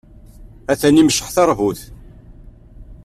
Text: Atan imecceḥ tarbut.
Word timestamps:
Atan 0.71 0.99
imecceḥ 1.01 1.29
tarbut. 1.35 1.81